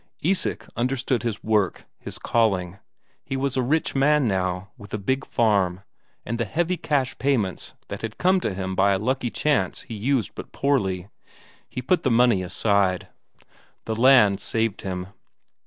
[0.23, 2.79] Isak understood his work, his calling.
[3.23, 5.81] He was a rich man now, with a big farm,
[6.25, 9.93] but the heavy cash payments that had come to him by a lucky chance he
[9.93, 11.07] used but poorly;
[11.69, 13.09] he put the money aside.
[13.85, 15.09] The land saved him.